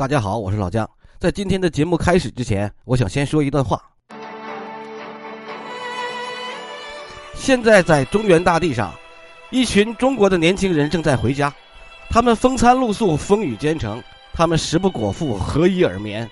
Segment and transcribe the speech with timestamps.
[0.00, 0.88] 大家好，我是老姜。
[1.18, 3.78] 在今天的节目开始之前，我想先说一段话。
[7.34, 8.94] 现在在中原大地上，
[9.50, 11.52] 一群中国的年轻人正在回家，
[12.08, 14.02] 他们风餐露宿，风雨兼程，
[14.32, 16.26] 他们食不果腹，何以耳眠？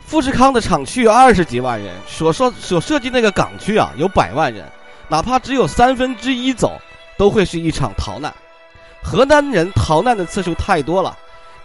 [0.00, 4.64] 富士康的厂区有二十几万人，所说所涉及那个港区啊，有百万人，
[5.08, 6.80] 哪怕只有三分之一走，
[7.18, 8.34] 都会是一场逃难。
[9.02, 11.14] 河南人逃难的次数太多了。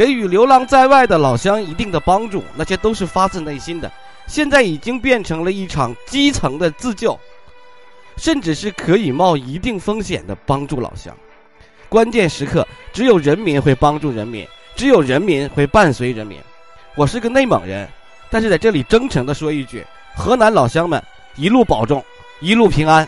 [0.00, 3.92] 给予流浪在外的老乡一定的帮助，那些都是发自内心的。
[4.26, 7.20] 现在已经变成了一场基层的自救，
[8.16, 11.14] 甚至是可以冒一定风险的帮助老乡。
[11.90, 16.40] 关键时刻，只有人民会帮助人民，只有人民会伴随人民。
[16.94, 17.86] 我是个内蒙人，
[18.30, 19.84] 但是在这里真诚的说一句：
[20.16, 21.02] 河南老乡们，
[21.36, 22.02] 一路保重，
[22.40, 23.06] 一路平安。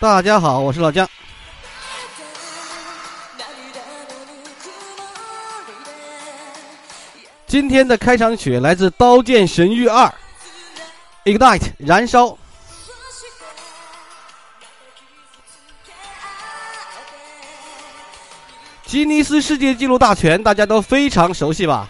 [0.00, 1.08] 大家好，我是老姜。
[7.48, 10.06] 今天的开场曲来自《刀剑神域二》
[11.24, 12.38] ，Ignite 燃烧。
[18.86, 21.88] 吉尼斯世界纪录大全大家都非常熟悉吧？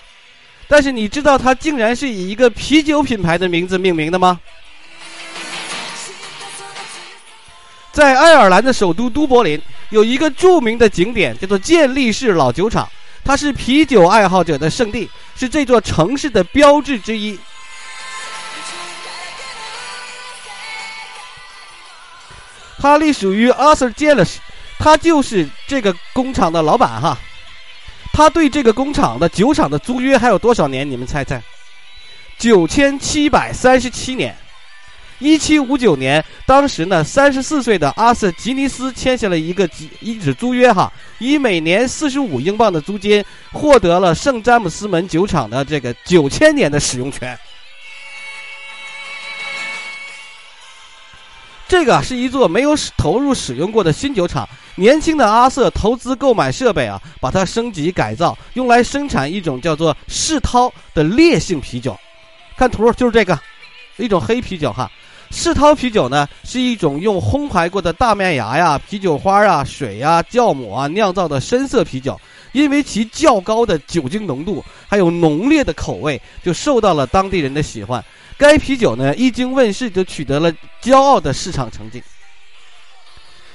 [0.67, 4.41] 但是你知道它竟然是以一个啤酒品牌的名字命名的吗？
[7.99, 9.61] 在爱尔兰的首都都柏林，
[9.91, 12.89] 有一个著名的景点，叫做健力士老酒厂。
[13.25, 17.37] 它是啤酒爱好者的圣地，是这座城市的标志之一。
[22.79, 24.39] 它隶属于 Arthur j e l l i s
[24.79, 27.19] 他就是这个工厂的老板哈。
[28.13, 30.89] 他对这个工厂的酒厂的租约还有多少年？
[30.89, 31.43] 你们猜猜？
[32.39, 34.37] 九千七百三十七年。
[35.21, 39.69] 一七五九年，当时呢，三十四岁的阿瑟吉尼斯签下了一个
[40.01, 47.37] 一纸租约，哈，以每年四十五英镑的租金，获得了圣詹姆斯门酒厂的这个九千年的使用权。
[51.67, 61.99] 这个是一座没有投入使用过的新酒厂，年轻的阿瑟投资购买设备啊，把它升级改造，用来生产一种叫做世涛的烈性啤酒。
[62.57, 63.39] 看图，就是这个，
[63.97, 64.89] 一种黑啤酒，哈。
[65.31, 72.19] 世涛啤酒呢，是一种用烘焙过的大麦芽呀、啤酒花啊、水呀、酵母啊酿造的深色啤酒，
[72.53, 78.03] 因为其较高的酒精浓度，还有浓烈的口味，就受到了当地人的喜欢。
[78.37, 80.53] 该啤酒呢，一经问世就取得了
[80.83, 82.03] 骄傲的市场成绩。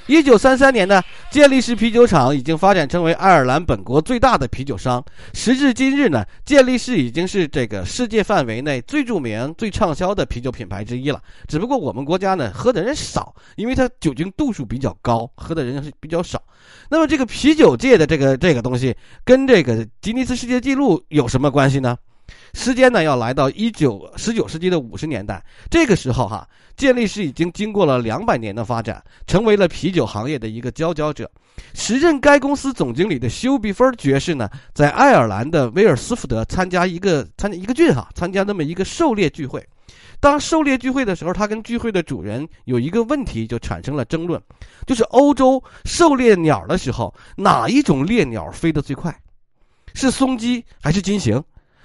[0.06, 5.02] 一九三三年呢，健力士啤酒厂已经发展成为爱尔兰本国最大的啤酒商。
[5.32, 11.18] 时至今日呢，健力士已经是这个世界范围内最著名、最畅销的啤酒品牌之一了。
[11.48, 16.42] 只不过我们国家呢，喝的人少，因为它酒精度数比较高，喝的人是比较少。
[16.90, 18.94] 那么这个啤酒界的这个这个东西，
[19.24, 21.96] 跟这个吉尼斯世界纪录有什么关系呢？
[22.52, 25.44] 时间呢，要来到一九十九世纪的五十年代。
[25.70, 31.30] 这个时候，哈，健力士已经经过了两百年的发展，成为了啤酒行业的一个佼佼者。
[31.72, 39.64] 时任该公司总经理的休比芬爵士呢，在爱尔兰的威尔斯福德参加一个参加一个郡哈，参加那么一个狩猎聚会。
[40.20, 44.40] 当狩猎聚会的时候，他跟聚会的主人有一个问题就产生了争论，
[44.86, 49.14] 就是欧洲狩猎鸟的时候，哪一种猎鸟飞得最快？
[49.92, 51.42] 是松鸡还是金行？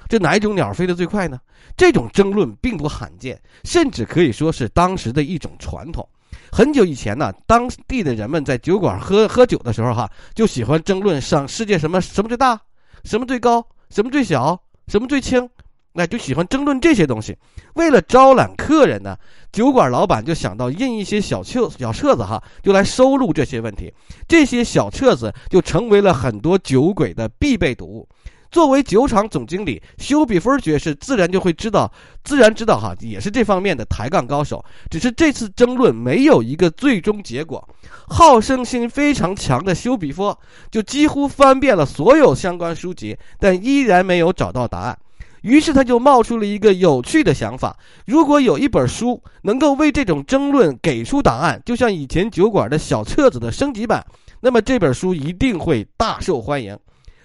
[0.09, 1.39] 这哪一种鸟飞得最快呢？
[1.77, 6.05] 这种争论并不罕见，甚至可以说是当时的一种传统。
[6.51, 12.59] 很久以前呢，当地的人们在酒馆喝喝酒的时候，哈，就喜欢争论上世界什么什么最大，
[13.03, 15.47] 什么最高，什么最小，什么最轻，
[15.93, 17.37] 那就喜欢争论这些东西。
[17.75, 19.15] 为了招揽客人呢，
[19.51, 23.93] 酒馆老板就想到印一些小册小册子，哈，就来收录这些问题。
[24.27, 28.09] 这些小册子就成为了很多酒鬼的必备读物。
[28.51, 31.91] 作为酒厂总经理，休比芬爵士自然就会知道，
[32.23, 34.63] 自然知道哈，也是这方面的抬杠高手。
[34.89, 37.67] 只是这次争论没有一个最终结果，
[38.07, 40.37] 好胜心非常强的休比佛
[40.71, 44.97] 就几乎翻遍了所有相关书籍，但依然没有找到答案。
[45.41, 54.05] 于是他就冒出了一个有趣的想法：如果有一本书能够为这种争论给出答案，就像以前酒馆的小册子的升级版，
[54.41, 56.77] 那么这本书一定会大受欢迎。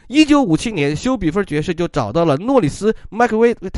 [0.09, 3.71] 一九五七年，休比芬爵士就找到了诺里斯·麦克维特，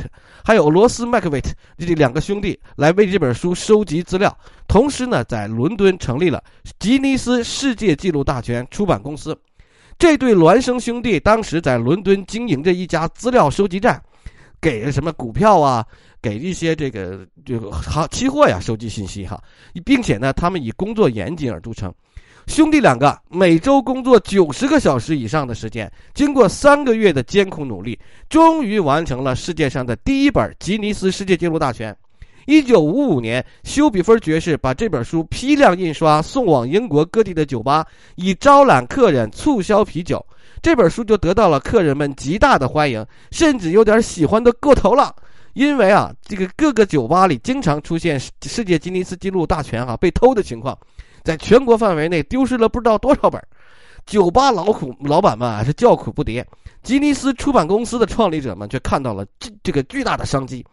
[0.45, 4.37] 还有罗斯·麦克维特这两个兄弟来为这本书收集资料。
[4.67, 6.43] 同时呢，在伦敦成立了
[6.79, 9.39] 吉尼斯世界纪录大全出版公司。
[9.99, 14.03] 这对孪生兄弟当时在伦敦经营着一家资料收集站，
[14.61, 15.87] 给什么股票啊，
[16.21, 19.43] 给一些这个这个好期货呀收集信息哈，
[19.85, 21.95] 并且呢，他们以工作严谨而著称。
[22.47, 27.99] 兄弟两个每周工作九十个小时以上的时间，经过三个月的艰苦努力，
[28.29, 31.95] 终于完成了世界上的第一本吉尼斯世界纪录大全。
[32.47, 37.85] 一九五五年，休比芬爵士把这本书批量印刷，送往英国各地的酒吧，
[38.15, 40.25] 以招揽客人促销啤酒。
[40.63, 45.15] 这本书就得到了客人们极大的欢迎，甚至有点喜欢的过头了。
[45.55, 50.79] 因为啊，这个各个酒吧里经常出现世界吉尼斯纪录大全哈被偷的情况。
[51.27, 53.43] 在全国范围内丢失了不知道多少本，
[54.07, 56.45] 酒吧老苦老板们啊是叫苦不迭，
[56.85, 60.65] 吉尼斯出版公司的创立者们却看到了这这个巨大的商机，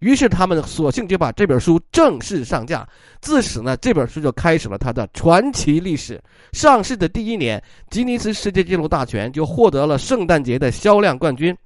[0.00, 2.84] 于是他们索性就把这本书正式上架。
[3.20, 6.20] 自此呢，这本书就开始了它的传奇历史。
[6.52, 11.56] 上市的第一年，吉尼斯世界纪录大全就获得了圣诞节的销量冠军。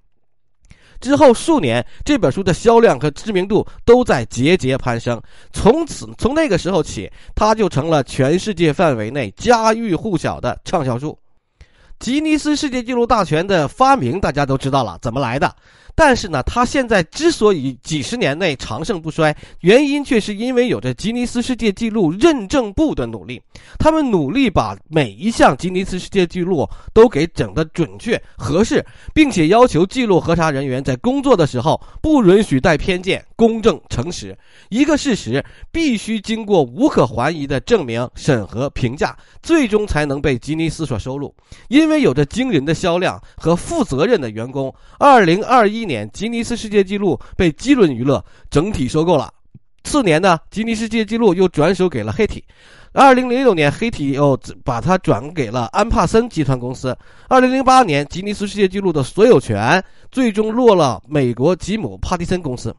[1.00, 5.20] 之后数年，这本书的销量和知名度都在节节攀升。
[5.52, 11.18] 从此，从那个时候起，它就成了全世界范围内家喻户晓的畅销书。
[11.98, 15.54] 吉尼斯世界纪录大全的发明，大家都知道了，怎么来的？
[15.96, 23.40] 但是呢，他现在之所以几十年内长盛不衰，原因却是因为有着吉尼斯世界纪录认证部的努力。
[23.78, 34.36] 他们努力把每一项吉尼斯世界纪录都给整得准确合适，并且要求记录核查人员在工作的时候不允许带偏见、公正诚实。
[34.70, 41.32] 一个事实必须经过无可怀疑的证明、审核、评价，最终才能被吉尼斯所收录。
[41.68, 45.83] 因为有着惊人的销量和负责任的员工，二零二一。
[45.84, 49.32] 年吉尼斯世界纪录被基伦娱乐整体收购了。
[49.84, 52.42] 次年呢，吉尼斯世界纪录又转手给了黑体。
[52.92, 56.96] 二零零六年，黑体又把它转给了安帕森集团公司。
[57.28, 62.74] 二零零八年，吉尼斯世界纪录的所有权最终落了美国吉姆帕蒂森公司。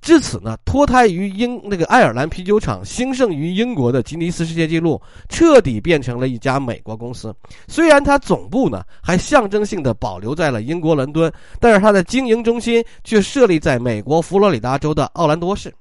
[0.00, 7.34] 至此呢，脱胎于英那个爱尔兰啤酒厂、兴盛于英国的吉尼斯世界纪录，彻底变成了一家美国公司。
[7.68, 11.30] 虽然它总部呢还象征性的保留在了英国伦敦，
[11.60, 15.72] 但是它的经营中心却设立在美国佛罗里达州的奥兰多市。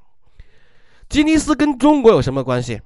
[1.07, 2.79] 吉尼斯跟中国有什么关系？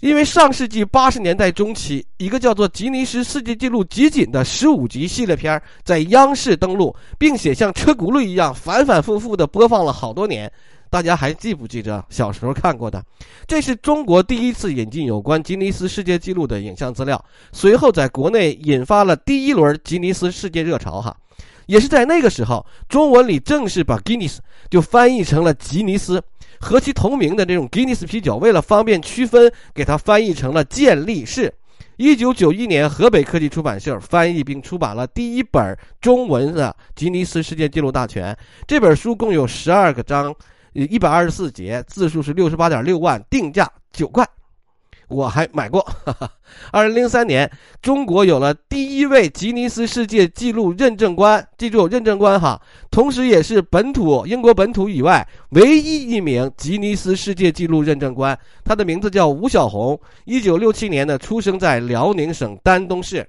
[0.00, 10.52] 因为上世纪八十年代中期，一个叫做《吉尼斯世界纪录集锦》的十五集系列片在央视登陆，并且像车轱辘一样反反复复地播放了好多年。
[10.90, 13.02] 大家还记不记着小时候看过的？
[13.46, 21.00] 这是中国第一次引进有关吉尼斯世界纪录的影像资料，随后在国内引发了第一轮吉尼斯世界热潮。
[21.00, 21.16] 哈，
[21.64, 26.22] 也是在那个时候，中文里正式把吉尼斯就翻译成了吉尼斯。
[26.60, 31.52] 和其同名的这种吉尼斯啤酒，为了方便区分，给它翻译成了健力士。
[31.96, 38.36] 一九九一年，河北科技出版社翻译并出版了第一本中文的吉尼斯世界纪录大全。
[38.66, 40.34] 这本书共有十二个章，
[40.74, 44.26] 一百二十四节，字数是六十八点六万，定价九块。
[45.08, 45.86] 我还买过。
[46.72, 47.50] 二零零三年，
[47.80, 52.60] 中国有了第一位吉尼斯世界纪录认证官，记住认证官哈，
[52.90, 58.38] 同时也是本土英国本土以外唯一一名吉尼斯世界纪录认证官。
[58.64, 63.26] 他的名字叫吴小红，一九六七年呢出生在辽宁省丹东市。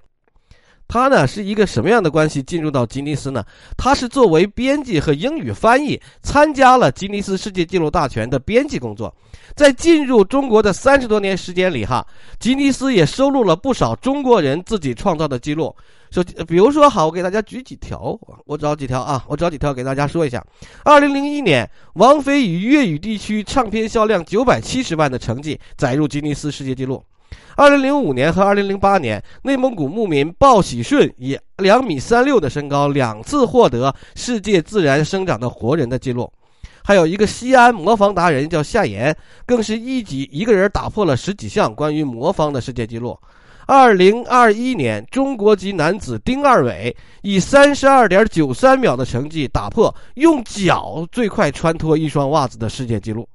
[0.88, 3.44] 他呢是一个什么样的关系进入到吉尼斯呢？
[3.76, 9.14] 他是作为编辑和英语翻译参加了吉尼斯世界纪录大全的编辑工作。
[9.56, 12.06] 在进入中国的三十多年时间里，哈，
[12.40, 15.76] 吉尼斯也收录了不少中国人自己创造的记录。
[16.12, 20.46] 说，比如说，好，我给大家举几条，我找几条啊，我找几条给大家说一下。
[20.84, 27.04] 二零零一年，王菲以粤语地区唱片销量九百七十万的成绩载入吉尼斯世界纪录。
[27.58, 36.32] 二零零五年和二零零八年，内蒙古牧民鲍喜顺以两米三六的身高两次获得世界自然生长的活人的记录。
[36.84, 43.18] 还有一个西安魔方达人叫夏言，更是一级一个人打破了十几项关于魔方的世界纪录。
[43.66, 53.28] 二零二一年，中国籍男子丁二伟以三十二点九三秒的成绩打破用脚最快穿脱一双袜子的世界纪录。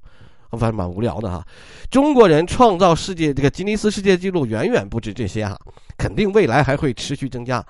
[0.59, 1.45] 反正蛮无聊的哈，
[1.91, 5.59] 中国人创造世界这个吉尼斯世界纪录远远不止这些哈，
[5.97, 7.65] 肯定未来还会持续增加。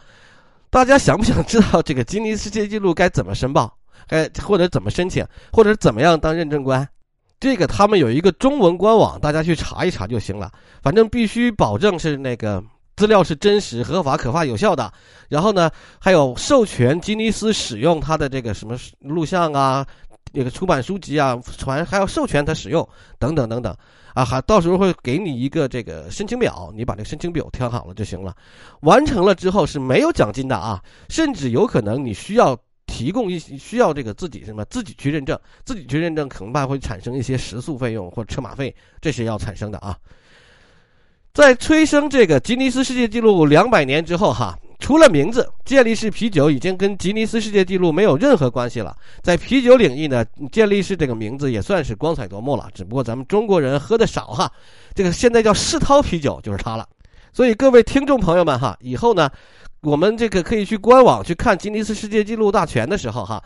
[0.68, 3.72] 大家想不想知道这个吉尼斯世界纪录该怎么申报，
[4.08, 6.86] 该或者怎么申请，或者怎么样当认证官？
[7.38, 10.50] 这个他们有一个中文官网，大家去查一查就行了。
[10.80, 12.62] 反正必须保证是那个
[12.96, 14.92] 资料是真实、合法、可发、有效的。
[15.28, 15.70] 然后呢，
[16.00, 19.84] 还有授权吉尼斯使用它的这个什么录像啊，
[20.32, 22.86] 那个出版书籍啊，传还要授权他使用
[23.18, 23.76] 等等等等
[24.14, 28.34] 啊，还到时候会给你一个这个申请表，你把这个申请表填好了就行了。
[28.80, 32.58] 完成了之后是没有奖金的啊，甚至有可能你需要。
[32.84, 39.96] 提供一些 需要这个自己什么自己去认证，自己去认证可能怕会产生一些食宿费用或者车马费，这是要产生的啊。
[41.32, 48.94] 在催生这个吉尼斯世界纪录两百年之后哈，除了名字，健力士啤酒已经跟吉尼斯世界纪录没有任何关系了。
[49.22, 54.50] 在啤酒领域呢，健力士这个名字也算是光彩夺目了，只不过咱们中国人喝的少哈。
[54.92, 56.86] 这个现在叫世涛啤酒就是它了。
[57.32, 59.30] 所以各位听众朋友们哈，以后呢。
[59.82, 63.42] 我们这个可以去官网去看吉尼斯世界纪录大全的时候，哈，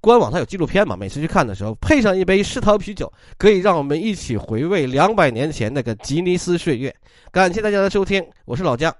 [0.00, 0.94] 官网它有纪录片嘛？
[0.94, 6.94] 每次去看的时候，配上一杯世涛啤酒，可以让我们一起回味两百年前那个吉尼斯岁月。
[7.32, 8.94] 感谢大家的收听，我是老姜，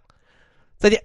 [0.76, 1.00] 再见。